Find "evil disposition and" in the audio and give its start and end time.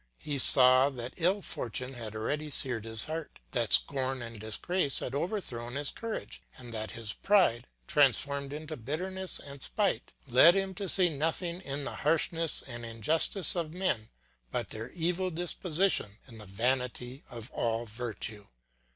14.89-16.39